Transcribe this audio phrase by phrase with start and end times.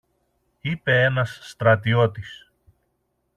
[0.61, 2.51] είπε ένας στρατιώτης.